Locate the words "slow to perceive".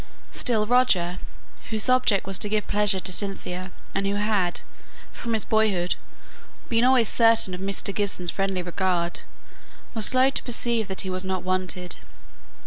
10.07-10.87